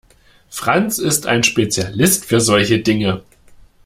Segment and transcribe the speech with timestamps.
[0.49, 3.21] Franz ist ein Spezialist für solche Dinge.